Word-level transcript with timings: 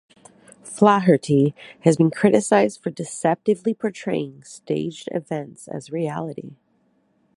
Flaherty 0.63 1.53
has 1.81 1.95
been 1.95 2.09
criticized 2.09 2.81
for 2.81 2.89
deceptively 2.89 3.75
portraying 3.75 4.41
staged 4.41 5.07
events 5.11 5.67
as 5.67 5.91
reality. 5.91 6.55